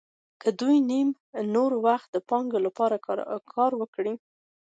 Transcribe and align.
که 0.41 0.49
دوی 0.59 0.77
نیم 0.89 1.09
نور 1.55 1.71
وخت 1.85 2.07
د 2.11 2.17
پانګوال 2.29 2.63
لپاره 2.67 2.95
کار 3.55 3.71
وکړي 3.81 4.13